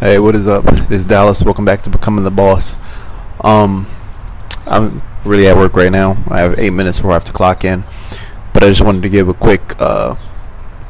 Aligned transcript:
Hey, 0.00 0.18
what 0.18 0.34
is 0.34 0.48
up? 0.48 0.64
This 0.64 1.00
is 1.00 1.04
Dallas. 1.04 1.44
Welcome 1.44 1.66
back 1.66 1.82
to 1.82 1.90
Becoming 1.90 2.24
the 2.24 2.30
Boss. 2.30 2.78
Um, 3.42 3.86
I'm 4.64 5.02
really 5.26 5.46
at 5.46 5.58
work 5.58 5.76
right 5.76 5.92
now. 5.92 6.16
I 6.28 6.40
have 6.40 6.58
eight 6.58 6.70
minutes 6.70 6.96
before 6.96 7.10
I 7.10 7.14
have 7.16 7.26
to 7.26 7.34
clock 7.34 7.66
in, 7.66 7.84
but 8.54 8.62
I 8.62 8.68
just 8.68 8.82
wanted 8.82 9.02
to 9.02 9.10
give 9.10 9.28
a 9.28 9.34
quick 9.34 9.78
uh, 9.78 10.16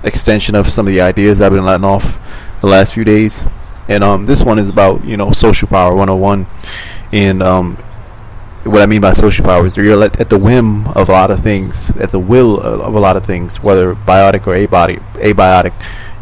extension 0.04 0.54
of 0.54 0.68
some 0.68 0.86
of 0.86 0.92
the 0.92 1.00
ideas 1.00 1.42
I've 1.42 1.50
been 1.50 1.64
letting 1.64 1.84
off 1.84 2.20
the 2.60 2.68
last 2.68 2.94
few 2.94 3.02
days. 3.02 3.44
And 3.88 4.04
um, 4.04 4.26
this 4.26 4.44
one 4.44 4.60
is 4.60 4.68
about 4.68 5.04
you 5.04 5.16
know 5.16 5.32
social 5.32 5.66
power 5.66 5.92
101, 5.92 6.46
and 7.10 7.42
um, 7.42 7.78
what 8.62 8.80
I 8.80 8.86
mean 8.86 9.00
by 9.00 9.14
social 9.14 9.44
power 9.44 9.66
is 9.66 9.76
you're 9.76 10.00
at 10.04 10.30
the 10.30 10.38
whim 10.38 10.86
of 10.86 11.08
a 11.08 11.12
lot 11.12 11.32
of 11.32 11.42
things, 11.42 11.90
at 11.96 12.10
the 12.10 12.20
will 12.20 12.60
of 12.60 12.94
a 12.94 13.00
lot 13.00 13.16
of 13.16 13.26
things, 13.26 13.60
whether 13.60 13.92
biotic 13.92 14.46
or 14.46 14.54
abiotic. 14.54 15.00
abiotic 15.14 15.72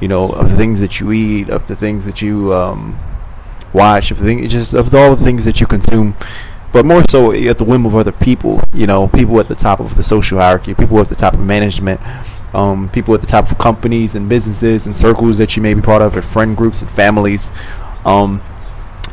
you 0.00 0.08
know, 0.08 0.30
of 0.30 0.50
the 0.50 0.56
things 0.56 0.80
that 0.80 1.00
you 1.00 1.12
eat, 1.12 1.50
of 1.50 1.66
the 1.68 1.76
things 1.76 2.06
that 2.06 2.22
you 2.22 2.52
um, 2.54 2.98
watch, 3.72 4.10
of 4.10 4.18
the 4.18 4.24
thing, 4.24 4.48
just 4.48 4.74
of 4.74 4.94
all 4.94 5.14
the 5.14 5.24
things 5.24 5.44
that 5.44 5.60
you 5.60 5.66
consume. 5.66 6.16
But 6.72 6.84
more 6.84 7.02
so 7.08 7.32
at 7.32 7.58
the 7.58 7.64
whim 7.64 7.86
of 7.86 7.94
other 7.94 8.12
people, 8.12 8.62
you 8.74 8.86
know, 8.86 9.08
people 9.08 9.40
at 9.40 9.48
the 9.48 9.54
top 9.54 9.80
of 9.80 9.94
the 9.94 10.02
social 10.02 10.38
hierarchy, 10.38 10.74
people 10.74 11.00
at 11.00 11.08
the 11.08 11.14
top 11.14 11.34
of 11.34 11.40
management, 11.40 12.00
um, 12.54 12.90
people 12.90 13.14
at 13.14 13.20
the 13.20 13.26
top 13.26 13.50
of 13.50 13.58
companies 13.58 14.14
and 14.14 14.28
businesses 14.28 14.86
and 14.86 14.96
circles 14.96 15.38
that 15.38 15.56
you 15.56 15.62
may 15.62 15.74
be 15.74 15.80
part 15.80 16.02
of, 16.02 16.16
or 16.16 16.22
friend 16.22 16.56
groups 16.56 16.82
and 16.82 16.90
families. 16.90 17.50
Um, 18.04 18.42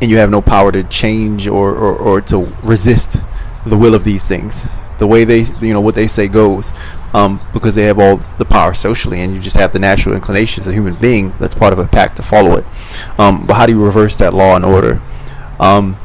and 0.01 0.11
you 0.11 0.17
have 0.17 0.29
no 0.29 0.41
power 0.41 0.71
to 0.71 0.83
change 0.83 1.47
or, 1.47 1.73
or, 1.73 1.95
or 1.95 2.21
to 2.21 2.53
resist 2.63 3.17
the 3.65 3.77
will 3.77 3.95
of 3.95 4.03
these 4.03 4.27
things. 4.27 4.67
The 4.99 5.07
way 5.07 5.23
they, 5.23 5.41
you 5.61 5.73
know, 5.73 5.81
what 5.81 5.95
they 5.95 6.07
say 6.07 6.27
goes, 6.27 6.71
um, 7.15 7.39
because 7.53 7.75
they 7.75 7.83
have 7.83 7.97
all 7.97 8.17
the 8.39 8.43
power 8.43 8.73
socially, 8.73 9.21
and 9.21 9.33
you 9.33 9.41
just 9.41 9.55
have 9.55 9.71
the 9.71 9.79
natural 9.79 10.13
inclination 10.13 10.61
as 10.61 10.67
a 10.67 10.73
human 10.73 10.95
being 10.95 11.31
that's 11.39 11.55
part 11.55 11.71
of 11.71 11.79
a 11.79 11.87
pack 11.87 12.13
to 12.15 12.21
follow 12.21 12.57
it. 12.57 12.65
Um, 13.17 13.47
but 13.47 13.53
how 13.53 13.65
do 13.65 13.71
you 13.71 13.81
reverse 13.81 14.17
that 14.17 14.33
law 14.33 14.57
and 14.57 14.65
order? 14.65 15.01
Um, 15.57 15.95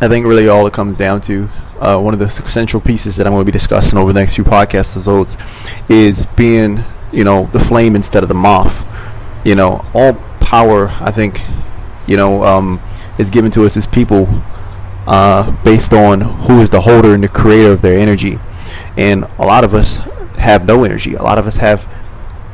I 0.00 0.06
think 0.06 0.24
really 0.24 0.46
all 0.46 0.68
it 0.68 0.72
comes 0.72 0.96
down 0.96 1.20
to 1.22 1.48
uh, 1.80 1.98
one 1.98 2.14
of 2.14 2.20
the 2.20 2.30
central 2.30 2.80
pieces 2.80 3.16
that 3.16 3.26
I'm 3.26 3.32
going 3.32 3.44
to 3.44 3.44
be 3.44 3.50
discussing 3.50 3.98
over 3.98 4.12
the 4.12 4.20
next 4.20 4.36
few 4.36 4.44
podcast 4.44 4.94
episodes 4.94 5.36
is 5.88 6.26
being, 6.26 6.84
you 7.10 7.24
know, 7.24 7.46
the 7.46 7.58
flame 7.58 7.96
instead 7.96 8.22
of 8.22 8.28
the 8.28 8.34
moth. 8.36 8.86
You 9.44 9.56
know, 9.56 9.84
all 9.92 10.14
power, 10.38 10.90
I 11.00 11.10
think, 11.10 11.40
you 12.06 12.16
know, 12.16 12.44
um, 12.44 12.80
is 13.18 13.30
given 13.30 13.50
to 13.52 13.66
us 13.66 13.76
as 13.76 13.84
people 13.84 14.28
uh, 15.08 15.50
based 15.64 15.92
on 15.92 16.20
who 16.20 16.60
is 16.60 16.70
the 16.70 16.82
holder 16.82 17.14
and 17.14 17.24
the 17.24 17.28
creator 17.28 17.72
of 17.72 17.82
their 17.82 17.98
energy. 17.98 18.38
And 18.96 19.24
a 19.38 19.44
lot 19.44 19.64
of 19.64 19.74
us 19.74 19.98
have 20.40 20.66
no 20.66 20.84
energy. 20.84 21.14
A 21.14 21.22
lot 21.22 21.38
of 21.38 21.46
us 21.46 21.58
have 21.58 21.88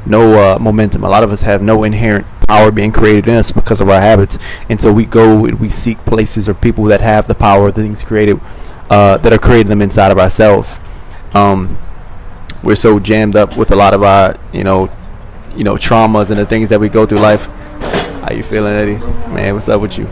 no 0.05 0.55
uh, 0.55 0.59
momentum. 0.59 1.03
A 1.05 1.09
lot 1.09 1.23
of 1.23 1.33
us 1.33 1.43
have 1.43 1.63
no 1.63 1.83
inherent 1.85 2.27
power 2.47 2.71
being 2.71 2.93
created 2.93 3.27
in 3.29 3.35
us 3.35 3.51
because 3.51 3.81
of 3.81 3.89
our 3.89 4.01
habits. 4.01 4.39
And 4.69 4.81
so 4.81 4.93
we 4.93 5.05
go 5.05 5.45
and 5.47 5.59
we 5.59 5.69
seek 5.69 5.99
places 6.05 6.49
or 6.49 6.55
people 6.55 6.85
that 6.85 7.01
have 7.01 7.27
the 7.27 7.35
power, 7.35 7.71
the 7.71 7.83
things 7.83 8.03
created, 8.03 8.41
uh, 8.91 9.19
that 9.19 9.33
are 9.33 9.39
creating 9.39 9.71
them 9.71 9.83
inside 9.83 10.13
of 10.13 10.19
ourselves. 10.19 10.79
Um, 11.35 11.79
we're 12.63 12.77
so 12.77 12.99
jammed 12.99 13.37
up 13.37 13.57
with 13.57 13.71
a 13.71 13.77
lot 13.77 13.95
of 13.95 14.03
our, 14.03 14.37
you 14.53 14.65
know, 14.65 14.91
you 15.57 15.65
know, 15.65 15.75
traumas 15.75 16.31
and 16.31 16.39
the 16.39 16.47
things 16.47 16.69
that 16.69 16.81
we 16.81 16.89
go 16.89 17.07
through 17.07 17.19
life. 17.19 17.47
How 18.27 18.33
you 18.33 18.43
feeling, 18.43 18.73
Eddie? 18.73 18.99
Man, 19.33 19.55
what's 19.55 19.69
up 19.69 19.81
with 19.81 19.99
you? 19.99 20.07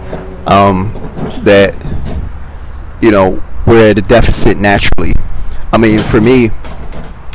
Um, 0.47 0.92
that 1.42 1.75
you 3.00 3.11
know 3.11 3.42
we're 3.67 3.91
at 3.91 3.98
a 3.98 4.02
deficit 4.02 4.56
naturally. 4.56 5.14
I 5.72 5.78
mean, 5.78 5.98
for 5.98 6.20
me, 6.20 6.50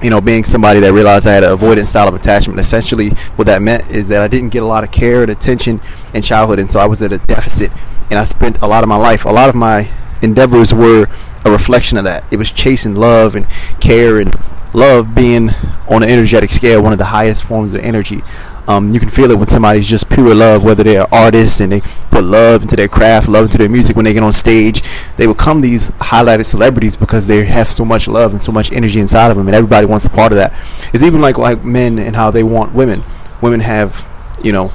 you 0.02 0.09
know, 0.09 0.22
being 0.22 0.45
somebody 0.45 0.80
that 0.80 0.94
realized 0.94 1.28
I 1.28 1.33
had 1.33 1.44
an 1.44 1.58
avoidant 1.58 1.88
style 1.88 2.08
of 2.08 2.14
attachment, 2.14 2.59
essentially 2.59 3.09
what 3.36 3.47
that 3.47 3.61
meant 3.61 3.89
is 3.92 4.08
that 4.09 4.22
I 4.22 4.28
didn't 4.28 4.50
get 4.50 4.64
a 4.64 4.66
lot 4.66 4.83
of 4.83 4.91
care 4.91 5.22
and 5.22 5.31
attention 5.31 5.81
in 6.14 6.22
childhood, 6.22 6.59
and 6.59 6.72
so 6.72 6.80
I 6.80 6.86
was 6.86 7.02
at 7.02 7.11
a 7.11 7.17
deficit. 7.17 7.72
And 8.09 8.17
I 8.17 8.23
spent 8.23 8.61
a 8.61 8.67
lot 8.67 8.83
of 8.83 8.89
my 8.89 8.95
life, 8.95 9.25
a 9.25 9.30
lot 9.30 9.50
of 9.50 9.56
my 9.56 9.91
endeavors 10.22 10.73
were 10.73 11.08
a 11.45 11.52
reflection 11.52 11.97
of 11.97 12.03
that. 12.06 12.25
It 12.31 12.38
was 12.38 12.52
chasing 12.52 12.95
love 12.95 13.36
and 13.36 13.45
care 13.80 14.19
and 14.19 14.34
love 14.74 15.16
being 15.16 15.50
on 15.90 16.03
an 16.03 16.09
energetic 16.09 16.50
scale, 16.50 16.81
one 16.81 16.91
of 16.91 17.00
the 17.00 17.06
highest 17.06 17.44
forms 17.44 17.74
of 17.74 17.81
energy. 17.81 18.22
Um, 18.68 18.91
you 18.91 19.00
can 19.00 19.09
feel 19.09 19.31
it 19.31 19.40
when 19.40 19.47
somebody's 19.47 19.88
just 19.88 20.09
pure 20.09 20.35
love, 20.35 20.63
whether 20.63 20.84
they're 20.84 21.12
artists 21.12 21.59
and 21.59 21.72
they 21.72 21.81
put 22.12 22.24
love 22.24 22.62
into 22.62 22.75
their 22.75 22.88
craft, 22.88 23.28
love 23.28 23.46
into 23.46 23.58
their 23.58 23.69
music. 23.69 23.96
When 23.96 24.06
they 24.06 24.13
get 24.13 24.22
on 24.22 24.31
stage, 24.31 24.84
they 25.18 25.25
become 25.25 25.62
these 25.62 25.90
highlighted 25.91 26.46
celebrities 26.46 26.96
because 26.96 27.25
they 27.25 27.46
have 27.46 27.72
so 27.72 27.84
much 27.84 28.08
love 28.08 28.31
and 28.31 28.41
so 28.41 28.52
much 28.52 28.72
energy 28.72 29.00
inside 29.00 29.31
of 29.31 29.38
them, 29.38 29.47
and 29.47 29.56
everybody 29.56 29.88
wants 29.88 30.06
a 30.06 30.09
part 30.09 30.31
of 30.31 30.38
that. 30.38 30.53
It's 30.94 31.02
even 31.02 31.19
like 31.19 31.40
like 31.40 31.63
men 31.63 31.97
and 31.97 32.16
how 32.16 32.29
they 32.29 32.44
want 32.44 32.75
women. 32.75 33.03
Women 33.41 33.62
have, 33.62 34.06
you 34.44 34.52
know, 34.52 34.72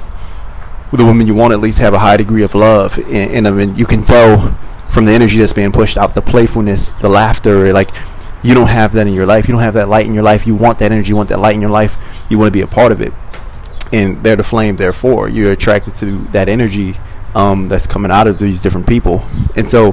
the 0.91 1.05
women 1.05 1.25
you 1.25 1.33
want 1.33 1.53
at 1.53 1.61
least 1.61 1.79
have 1.79 1.93
a 1.93 1.99
high 1.99 2.17
degree 2.17 2.43
of 2.43 2.53
love 2.53 2.97
in, 2.97 3.29
in 3.31 3.43
them, 3.45 3.59
and 3.59 3.77
you 3.77 3.85
can 3.85 4.03
tell 4.03 4.57
from 4.91 5.05
the 5.05 5.11
energy 5.13 5.37
that's 5.37 5.53
being 5.53 5.71
pushed 5.71 5.97
out, 5.97 6.15
the 6.15 6.21
playfulness, 6.21 6.91
the 6.91 7.09
laughter, 7.09 7.71
like 7.71 7.91
you 8.45 8.53
don't 8.53 8.67
have 8.67 8.93
that 8.93 9.07
in 9.07 9.13
your 9.13 9.25
life. 9.25 9.47
You 9.47 9.53
don't 9.53 9.63
have 9.63 9.73
that 9.73 9.89
light 9.89 10.05
in 10.05 10.13
your 10.13 10.23
life. 10.23 10.45
You 10.45 10.55
want 10.55 10.79
that 10.79 10.91
energy. 10.91 11.09
You 11.09 11.15
want 11.15 11.29
that 11.29 11.39
light 11.39 11.55
in 11.55 11.61
your 11.61 11.69
life. 11.69 11.97
You 12.29 12.37
want 12.37 12.47
to 12.47 12.51
be 12.51 12.61
a 12.61 12.67
part 12.67 12.91
of 12.91 13.01
it 13.01 13.13
and 13.91 14.23
they're 14.23 14.35
the 14.35 14.43
flame 14.43 14.75
therefore 14.75 15.29
you're 15.29 15.51
attracted 15.51 15.95
to 15.95 16.19
that 16.25 16.49
energy 16.49 16.95
um, 17.33 17.67
that's 17.67 17.87
coming 17.87 18.11
out 18.11 18.27
of 18.27 18.39
these 18.39 18.61
different 18.61 18.87
people 18.87 19.19
and 19.55 19.69
so 19.69 19.91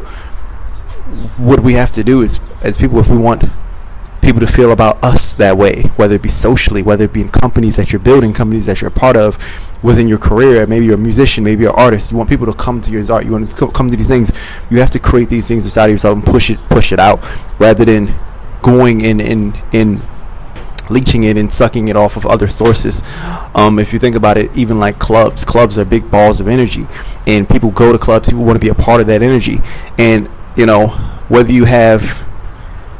what 1.39 1.61
we 1.61 1.75
have 1.75 1.93
to 1.93 2.03
do 2.03 2.23
is 2.23 2.41
as 2.62 2.77
people 2.77 2.99
if 2.99 3.09
we 3.09 3.17
want 3.17 3.45
people 4.23 4.41
to 4.41 4.47
feel 4.47 4.71
about 4.71 5.03
us 5.03 5.35
that 5.35 5.57
way 5.57 5.83
whether 5.97 6.15
it 6.15 6.23
be 6.23 6.29
socially 6.29 6.81
whether 6.81 7.05
it 7.05 7.12
be 7.12 7.21
in 7.21 7.29
companies 7.29 7.77
that 7.77 7.93
you're 7.93 8.01
building 8.01 8.33
companies 8.33 8.67
that 8.67 8.81
you're 8.81 8.89
a 8.89 8.95
part 8.95 9.17
of 9.17 9.37
within 9.83 10.07
your 10.07 10.19
career 10.19 10.65
maybe 10.67 10.87
you're 10.87 10.95
a 10.95 10.99
musician 10.99 11.43
maybe 11.43 11.62
you're 11.62 11.73
an 11.73 11.79
artist 11.79 12.12
you 12.12 12.17
want 12.17 12.31
people 12.31 12.47
to 12.47 12.55
come 12.55 12.81
to 12.81 12.91
your 12.91 13.12
art 13.12 13.25
you 13.25 13.33
want 13.33 13.51
to 13.51 13.71
come 13.73 13.91
to 13.91 13.97
these 13.97 14.09
things 14.09 14.33
you 14.71 14.79
have 14.79 14.91
to 14.91 15.01
create 15.01 15.29
these 15.29 15.49
things 15.49 15.65
inside 15.65 15.87
of 15.87 15.91
yourself 15.91 16.15
and 16.15 16.25
push 16.25 16.51
it 16.51 16.59
push 16.69 16.93
it 16.93 17.01
out 17.01 17.21
rather 17.59 17.85
than 17.85 18.15
going 18.62 19.00
in 19.00 19.21
in 19.21 19.55
in 19.73 20.03
leeching 20.91 21.23
it 21.23 21.37
and 21.37 21.53
sucking 21.53 21.89
it 21.89 21.97
off 21.97 22.17
of 22.17 22.27
other 22.27 22.49
sources. 22.49 23.03
Um, 23.55 23.78
if 23.78 23.93
you 23.93 23.99
think 23.99 24.17
about 24.17 24.37
it, 24.37 24.55
even 24.56 24.78
like 24.78 24.99
clubs, 24.99 25.45
clubs 25.45 25.78
are 25.78 25.84
big 25.84 26.11
balls 26.11 26.41
of 26.41 26.49
energy, 26.49 26.87
and 27.27 27.49
people 27.49 27.71
go 27.71 27.93
to 27.93 27.99
clubs. 27.99 28.28
People 28.28 28.45
want 28.45 28.56
to 28.56 28.61
be 28.61 28.69
a 28.69 28.75
part 28.75 29.00
of 29.00 29.06
that 29.09 29.23
energy, 29.23 29.61
and 29.99 30.28
you 30.56 30.67
know 30.67 30.89
whether 31.28 31.53
you 31.53 31.65
have 31.65 32.28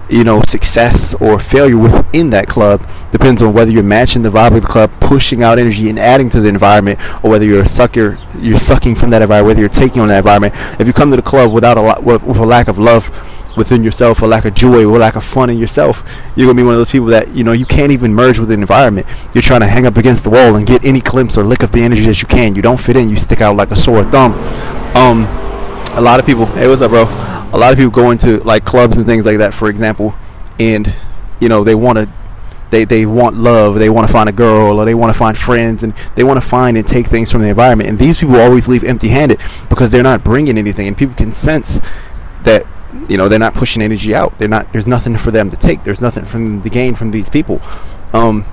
you 0.09 0.25
know 0.25 0.43
success 0.49 1.15
or 1.15 1.39
failure 1.39 1.77
within 1.77 2.31
that 2.31 2.49
club 2.49 2.87
depends 3.11 3.41
on 3.41 3.53
whether 3.53 3.71
you're 3.71 3.83
matching 3.83 4.23
the 4.23 4.31
vibe 4.31 4.57
of 4.57 4.63
the 4.63 4.69
club, 4.69 4.91
pushing 5.01 5.43
out 5.43 5.59
energy 5.59 5.89
and 5.89 5.99
adding 5.99 6.31
to 6.31 6.41
the 6.41 6.49
environment, 6.49 6.99
or 7.23 7.31
whether 7.31 7.45
you're 7.45 7.63
a 7.63 7.69
sucker, 7.69 8.19
you're 8.39 8.59
sucking 8.59 8.95
from 8.95 9.11
that 9.11 9.23
environment, 9.23 9.49
whether 9.49 9.61
you're 9.61 9.69
taking 9.69 10.01
on 10.01 10.09
that 10.09 10.19
environment. 10.19 10.55
If 10.81 10.87
you 10.87 10.93
come 10.93 11.11
to 11.11 11.17
the 11.17 11.23
club 11.23 11.53
without 11.53 11.77
a 11.77 11.83
lot, 11.83 12.03
with, 12.03 12.23
with 12.23 12.39
a 12.39 12.47
lack 12.47 12.69
of 12.69 12.79
love 12.79 13.11
within 13.57 13.83
yourself, 13.83 14.23
a 14.23 14.27
lack 14.27 14.45
of 14.45 14.55
joy, 14.55 14.85
or 14.85 14.99
lack 14.99 15.17
of 15.17 15.25
fun 15.25 15.51
in 15.51 15.59
yourself, 15.59 16.03
you're 16.37 16.47
gonna 16.47 16.57
be 16.57 16.63
one 16.63 16.75
of 16.75 16.81
those 16.81 16.91
people 16.91 17.09
that 17.09 17.29
you 17.35 17.45
know 17.45 17.53
you 17.53 17.67
can't 17.67 17.93
even 17.93 18.15
merge 18.15 18.39
with 18.39 18.49
the 18.49 18.55
environment. 18.55 19.07
You're 19.35 19.43
trying 19.43 19.61
to 19.61 19.67
hang 19.67 19.87
up 19.87 19.97
against 19.97 20.25
the 20.25 20.31
wall 20.31 20.57
and 20.57 20.67
get 20.67 20.85
any 20.85 21.01
glimpse 21.01 21.37
or 21.37 21.45
lick 21.45 21.63
of 21.63 21.73
the 21.73 21.83
energy 21.83 22.07
that 22.07 22.21
you 22.23 22.29
can. 22.29 22.55
You 22.55 22.63
don't 22.63 22.81
fit 22.81 22.97
in. 22.97 23.09
You 23.09 23.17
stick 23.17 23.41
out 23.41 23.57
like 23.57 23.71
a 23.71 23.77
sore 23.77 24.05
thumb. 24.05 24.33
Um, 24.97 25.25
a 25.97 26.01
lot 26.01 26.21
of 26.21 26.27
people. 26.27 26.47
Hey, 26.47 26.69
what's 26.69 26.81
up, 26.81 26.91
bro? 26.91 27.05
A 27.53 27.59
lot 27.59 27.73
of 27.73 27.79
people 27.79 27.91
go 27.91 28.11
into 28.11 28.39
like 28.45 28.65
clubs 28.65 28.97
and 28.97 29.07
things 29.07 29.27
like 29.27 29.39
that, 29.39 29.53
for 29.53 29.69
example, 29.69 30.15
and 30.59 30.95
you 31.41 31.49
know 31.49 31.65
they 31.65 31.75
want 31.75 31.99
to 31.99 32.09
they, 32.73 32.87
they 32.87 33.05
want 33.05 33.37
love, 33.37 33.79
they 33.79 33.91
want 33.91 34.07
to 34.07 34.13
find 34.13 34.31
a 34.31 34.33
girl, 34.33 34.81
or 34.81 34.87
they 34.87 34.95
want 34.95 35.13
to 35.13 35.19
find 35.19 35.37
friends, 35.37 35.83
and 35.83 35.95
they 36.15 36.25
want 36.25 36.43
to 36.43 36.49
find 36.49 36.79
and 36.79 36.87
take 36.87 37.07
things 37.07 37.31
from 37.31 37.43
the 37.43 37.49
environment. 37.49 37.91
And 37.91 37.99
these 37.99 38.19
people 38.19 38.37
always 38.37 38.67
leave 38.67 38.83
empty 38.83 39.09
handed 39.09 39.41
because 39.69 39.91
they're 39.91 40.03
not 40.03 40.25
bringing 40.25 40.57
anything, 40.57 40.89
and 40.89 40.97
people 40.97 41.15
can 41.15 41.33
sense 41.33 41.83
that 42.45 42.67
you 43.09 43.17
know 43.17 43.29
they're 43.29 43.39
not 43.39 43.55
pushing 43.55 43.83
energy 43.83 44.15
out. 44.15 44.39
They're 44.39 44.49
not 44.49 44.73
there's 44.73 44.87
nothing 44.87 45.17
for 45.17 45.31
them 45.31 45.51
to 45.51 45.57
take. 45.57 45.85
There's 45.85 46.01
nothing 46.01 46.25
from 46.25 46.63
the 46.63 46.71
gain 46.71 46.95
from 46.95 47.11
these 47.11 47.29
people. 47.29 47.61
Um, 48.13 48.47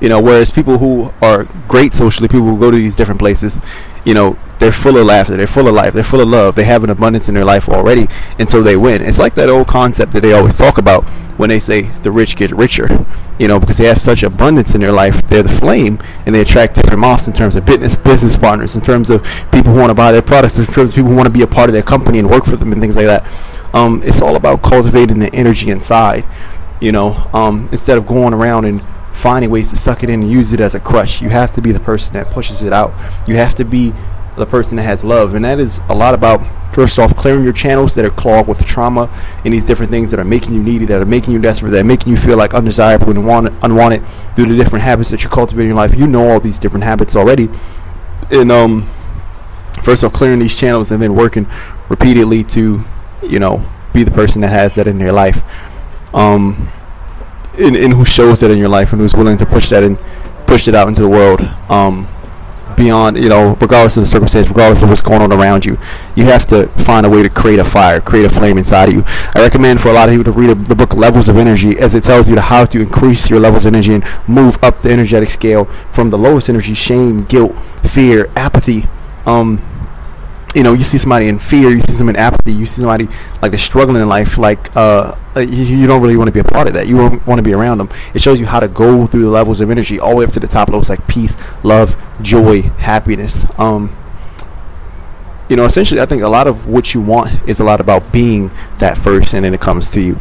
you 0.00 0.08
know 0.08 0.20
whereas 0.20 0.50
people 0.50 0.78
who 0.78 1.12
are 1.20 1.44
great 1.66 1.92
socially 1.92 2.28
people 2.28 2.46
who 2.46 2.58
go 2.58 2.70
to 2.70 2.76
these 2.76 2.94
different 2.94 3.18
places 3.18 3.60
you 4.04 4.14
know 4.14 4.38
they're 4.60 4.70
full 4.72 4.96
of 4.96 5.06
laughter 5.06 5.36
they're 5.36 5.46
full 5.46 5.66
of 5.66 5.74
life 5.74 5.92
they're 5.92 6.04
full 6.04 6.20
of 6.20 6.28
love 6.28 6.54
they 6.54 6.64
have 6.64 6.84
an 6.84 6.90
abundance 6.90 7.28
in 7.28 7.34
their 7.34 7.44
life 7.44 7.68
already 7.68 8.06
and 8.38 8.48
so 8.48 8.62
they 8.62 8.76
win. 8.76 9.02
It's 9.02 9.18
like 9.18 9.34
that 9.34 9.48
old 9.48 9.66
concept 9.66 10.12
that 10.12 10.20
they 10.20 10.32
always 10.32 10.56
talk 10.56 10.78
about 10.78 11.04
when 11.38 11.48
they 11.48 11.58
say 11.58 11.82
the 12.02 12.10
rich 12.10 12.36
get 12.36 12.50
richer 12.50 13.06
you 13.38 13.48
know 13.48 13.58
because 13.58 13.78
they 13.78 13.86
have 13.86 14.00
such 14.00 14.22
abundance 14.22 14.74
in 14.74 14.82
their 14.82 14.92
life 14.92 15.22
they're 15.28 15.42
the 15.42 15.48
flame 15.48 15.98
and 16.26 16.34
they 16.34 16.42
attract 16.42 16.74
different 16.74 16.98
moths 16.98 17.26
in 17.26 17.32
terms 17.32 17.56
of 17.56 17.64
business 17.64 17.96
business 17.96 18.36
partners 18.36 18.76
in 18.76 18.82
terms 18.82 19.08
of 19.08 19.22
people 19.50 19.72
who 19.72 19.78
want 19.78 19.88
to 19.88 19.94
buy 19.94 20.12
their 20.12 20.20
products 20.20 20.58
in 20.58 20.66
terms 20.66 20.90
of 20.90 20.96
people 20.96 21.10
who 21.10 21.16
want 21.16 21.26
to 21.26 21.32
be 21.32 21.42
a 21.42 21.46
part 21.46 21.70
of 21.70 21.72
their 21.72 21.82
company 21.82 22.18
and 22.18 22.28
work 22.28 22.44
for 22.44 22.56
them 22.56 22.72
and 22.72 22.80
things 22.80 22.96
like 22.96 23.06
that 23.06 23.26
um, 23.74 24.02
it's 24.04 24.20
all 24.20 24.36
about 24.36 24.62
cultivating 24.62 25.18
the 25.18 25.32
energy 25.34 25.70
inside 25.70 26.24
you 26.80 26.92
know 26.92 27.28
um, 27.32 27.68
instead 27.72 27.96
of 27.96 28.06
going 28.06 28.34
around 28.34 28.66
and 28.66 28.82
finding 29.18 29.50
ways 29.50 29.70
to 29.70 29.76
suck 29.76 30.02
it 30.02 30.10
in 30.10 30.22
and 30.22 30.30
use 30.30 30.52
it 30.52 30.60
as 30.60 30.74
a 30.74 30.80
crutch. 30.80 31.20
You 31.20 31.28
have 31.30 31.52
to 31.52 31.60
be 31.60 31.72
the 31.72 31.80
person 31.80 32.14
that 32.14 32.30
pushes 32.30 32.62
it 32.62 32.72
out. 32.72 32.94
You 33.26 33.36
have 33.36 33.54
to 33.56 33.64
be 33.64 33.92
the 34.36 34.46
person 34.46 34.76
that 34.76 34.84
has 34.84 35.02
love. 35.02 35.34
And 35.34 35.44
that 35.44 35.58
is 35.58 35.80
a 35.88 35.94
lot 35.94 36.14
about, 36.14 36.40
first 36.78 36.98
off, 36.98 37.16
clearing 37.16 37.42
your 37.42 37.52
channels 37.52 37.94
that 37.96 38.04
are 38.04 38.10
clogged 38.10 38.48
with 38.48 38.64
trauma 38.64 39.10
and 39.44 39.52
these 39.52 39.64
different 39.64 39.90
things 39.90 40.12
that 40.12 40.20
are 40.20 40.24
making 40.24 40.54
you 40.54 40.62
needy, 40.62 40.84
that 40.84 41.00
are 41.00 41.06
making 41.06 41.32
you 41.32 41.40
desperate, 41.40 41.70
that 41.70 41.80
are 41.80 41.84
making 41.84 42.12
you 42.12 42.16
feel 42.16 42.36
like 42.36 42.54
undesirable 42.54 43.10
and 43.10 43.26
wanted, 43.26 43.52
unwanted 43.62 44.06
through 44.36 44.46
the 44.46 44.56
different 44.56 44.84
habits 44.84 45.10
that 45.10 45.24
you 45.24 45.28
cultivate 45.28 45.62
in 45.62 45.68
your 45.68 45.76
life. 45.76 45.96
You 45.96 46.06
know 46.06 46.30
all 46.30 46.38
these 46.38 46.60
different 46.60 46.84
habits 46.84 47.16
already. 47.16 47.48
And, 48.30 48.52
um, 48.52 48.88
first 49.82 50.04
off, 50.04 50.12
clearing 50.12 50.38
these 50.38 50.54
channels 50.54 50.92
and 50.92 51.02
then 51.02 51.16
working 51.16 51.48
repeatedly 51.88 52.44
to 52.44 52.84
you 53.22 53.38
know 53.38 53.64
be 53.92 54.04
the 54.04 54.10
person 54.10 54.42
that 54.42 54.48
has 54.48 54.74
that 54.76 54.86
in 54.86 54.98
their 54.98 55.12
life 55.12 55.42
um 56.14 56.68
and, 57.58 57.74
and 57.74 57.94
who 57.94 58.04
shows 58.04 58.40
that 58.40 58.50
in 58.50 58.58
your 58.58 58.68
life 58.68 58.92
and 58.92 59.00
who's 59.00 59.14
willing 59.14 59.36
to 59.36 59.46
push 59.46 59.68
that 59.70 59.82
and 59.82 59.98
push 60.46 60.68
it 60.68 60.74
out 60.74 60.86
into 60.88 61.00
the 61.00 61.08
world 61.08 61.40
um 61.68 62.06
beyond 62.78 63.18
you 63.18 63.28
know 63.28 63.56
regardless 63.60 63.96
of 63.96 64.02
the 64.02 64.06
circumstance 64.06 64.48
regardless 64.48 64.82
of 64.82 64.88
what's 64.88 65.02
going 65.02 65.20
on 65.20 65.32
around 65.32 65.64
you 65.64 65.76
you 66.14 66.24
have 66.24 66.46
to 66.46 66.68
find 66.84 67.04
a 67.04 67.10
way 67.10 67.22
to 67.22 67.28
create 67.28 67.58
a 67.58 67.64
fire 67.64 68.00
create 68.00 68.24
a 68.24 68.30
flame 68.30 68.56
inside 68.56 68.88
of 68.88 68.94
you. 68.94 69.02
I 69.34 69.42
recommend 69.42 69.80
for 69.80 69.88
a 69.88 69.92
lot 69.92 70.08
of 70.08 70.14
people 70.14 70.32
to 70.32 70.38
read 70.38 70.66
the 70.66 70.74
book 70.74 70.94
levels 70.94 71.28
of 71.28 71.36
energy 71.36 71.78
as 71.78 71.94
it 71.94 72.04
tells 72.04 72.28
you 72.28 72.38
how 72.38 72.64
to 72.66 72.80
increase 72.80 73.28
your 73.28 73.40
levels 73.40 73.66
of 73.66 73.74
energy 73.74 73.94
and 73.94 74.04
move 74.26 74.62
up 74.62 74.82
the 74.82 74.90
energetic 74.90 75.28
scale 75.30 75.64
from 75.90 76.10
the 76.10 76.18
lowest 76.18 76.48
energy 76.48 76.74
shame 76.74 77.24
guilt 77.24 77.54
fear 77.82 78.30
apathy 78.36 78.86
um 79.26 79.60
you 80.54 80.62
know, 80.62 80.72
you 80.72 80.84
see 80.84 80.98
somebody 80.98 81.28
in 81.28 81.38
fear, 81.38 81.70
you 81.70 81.80
see 81.80 81.92
somebody 81.92 82.18
in 82.18 82.24
apathy, 82.24 82.52
you 82.52 82.66
see 82.66 82.80
somebody 82.80 83.06
like 83.42 83.50
they're 83.50 83.58
struggling 83.58 84.00
in 84.00 84.08
life, 84.08 84.38
like 84.38 84.74
uh, 84.76 85.14
you, 85.36 85.44
you 85.44 85.86
don't 85.86 86.00
really 86.00 86.16
want 86.16 86.28
to 86.28 86.32
be 86.32 86.40
a 86.40 86.44
part 86.44 86.66
of 86.66 86.74
that. 86.74 86.86
You 86.86 86.96
don't 86.96 87.26
want 87.26 87.38
to 87.38 87.42
be 87.42 87.52
around 87.52 87.78
them. 87.78 87.90
It 88.14 88.22
shows 88.22 88.40
you 88.40 88.46
how 88.46 88.60
to 88.60 88.68
go 88.68 89.06
through 89.06 89.22
the 89.22 89.30
levels 89.30 89.60
of 89.60 89.70
energy 89.70 90.00
all 90.00 90.10
the 90.10 90.16
way 90.16 90.24
up 90.24 90.32
to 90.32 90.40
the 90.40 90.46
top 90.46 90.68
levels, 90.68 90.88
like 90.88 91.06
peace, 91.06 91.36
love, 91.62 91.96
joy, 92.22 92.62
happiness. 92.62 93.46
Um, 93.58 93.94
you 95.48 95.56
know, 95.56 95.64
essentially, 95.64 96.00
I 96.00 96.06
think 96.06 96.22
a 96.22 96.28
lot 96.28 96.46
of 96.46 96.66
what 96.66 96.94
you 96.94 97.00
want 97.00 97.48
is 97.48 97.60
a 97.60 97.64
lot 97.64 97.80
about 97.80 98.12
being 98.12 98.50
that 98.78 98.98
first, 98.98 99.34
and 99.34 99.44
then 99.44 99.54
it 99.54 99.60
comes 99.60 99.90
to 99.92 100.00
you. 100.00 100.20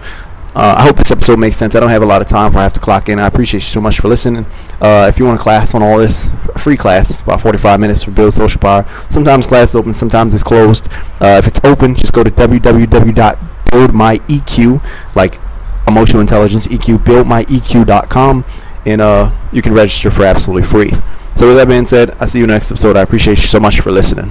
Uh, 0.56 0.76
I 0.78 0.84
hope 0.84 0.96
this 0.96 1.12
episode 1.12 1.38
makes 1.38 1.56
sense. 1.56 1.76
I 1.76 1.80
don't 1.80 1.90
have 1.90 2.02
a 2.02 2.06
lot 2.06 2.22
of 2.22 2.28
time 2.28 2.52
for 2.52 2.58
I 2.58 2.64
have 2.64 2.74
to 2.74 2.80
clock 2.80 3.10
in. 3.10 3.20
I 3.20 3.28
appreciate 3.28 3.60
you 3.60 3.68
so 3.68 3.80
much 3.80 4.00
for 4.00 4.08
listening. 4.08 4.46
Uh, 4.82 5.06
if 5.08 5.20
you 5.20 5.26
want 5.26 5.40
a 5.40 5.44
class 5.44 5.76
on 5.76 5.84
all 5.84 6.00
this, 6.00 6.28
free 6.68 6.76
class, 6.76 7.22
about 7.22 7.40
45 7.40 7.80
minutes 7.80 8.04
for 8.04 8.12
Build 8.12 8.34
Social 8.34 8.60
Power. 8.60 8.86
Sometimes 9.08 9.48
class 9.48 9.70
is 9.70 9.76
open, 9.76 9.94
sometimes 9.94 10.34
it's 10.34 10.44
closed. 10.44 10.92
Uh, 11.22 11.40
if 11.42 11.48
it's 11.48 11.62
open, 11.64 11.96
just 11.96 12.12
go 12.12 12.26
to 12.26 12.30
www.buildmyeq, 12.30 15.16
like 15.16 15.40
emotional 15.88 16.20
intelligence 16.20 16.68
EQ, 16.68 17.06
buildmyeq.com, 17.06 18.44
and 18.86 19.00
uh, 19.00 19.32
you 19.54 19.62
can 19.62 19.74
register 19.74 20.12
for 20.12 20.26
absolutely 20.26 20.64
free. 20.64 20.92
So 21.38 21.48
with 21.48 21.56
that 21.56 21.70
being 21.70 21.86
said, 21.86 22.12
I 22.20 22.26
see 22.26 22.40
you 22.40 22.48
next 22.48 22.70
episode. 22.70 22.98
I 22.98 23.02
appreciate 23.02 23.38
you 23.38 23.48
so 23.48 23.62
much 23.62 23.80
for 23.80 23.94
listening. 23.94 24.30